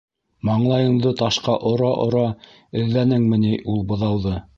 -Маңлайыңды 0.47 1.11
ташҡа 1.19 1.57
ора-ора 1.71 2.23
эҙләнеңме 2.81 3.41
ни 3.45 3.53
ул 3.75 3.85
быҙауҙы? 3.93 4.35